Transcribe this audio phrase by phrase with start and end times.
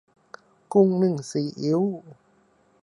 [0.73, 1.81] กุ้งนึ่งซีอิ๊ว